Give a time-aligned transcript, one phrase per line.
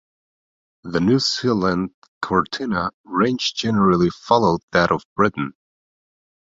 [0.83, 1.91] The New Zealand
[2.23, 5.53] Cortina range generally followed that of Britain.